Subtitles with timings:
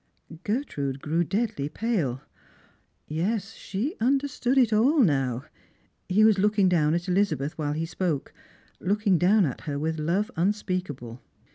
[0.45, 2.23] ]'Gertrude grew deadly pale.
[3.07, 5.43] Yes, she understood it all now.
[6.09, 8.33] He was looking down at Elizabeth while he spoke—
[8.79, 11.21] looking down at her with love unspeakable.